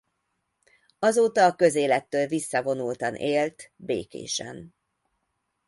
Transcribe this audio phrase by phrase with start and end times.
[0.99, 4.75] Azóta a közélettől visszavonultan élt Békésen.